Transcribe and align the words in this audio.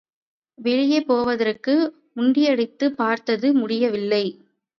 வெளியே 0.57 1.01
போவதற்கு 1.01 1.75
முண்டியடித்துப் 2.15 2.95
பார்த்தது 2.95 3.53
முடியவில்லை. 3.53 4.23